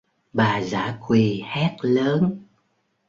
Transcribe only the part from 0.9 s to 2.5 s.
quỳ hét lớn